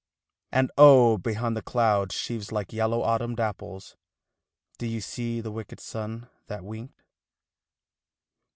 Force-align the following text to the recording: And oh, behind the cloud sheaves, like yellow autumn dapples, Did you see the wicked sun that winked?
And 0.51 0.71
oh, 0.79 1.19
behind 1.19 1.55
the 1.55 1.61
cloud 1.61 2.11
sheaves, 2.11 2.51
like 2.51 2.73
yellow 2.73 3.03
autumn 3.03 3.35
dapples, 3.35 3.95
Did 4.79 4.87
you 4.87 4.99
see 4.99 5.41
the 5.41 5.51
wicked 5.51 5.79
sun 5.79 6.27
that 6.47 6.63
winked? 6.63 7.03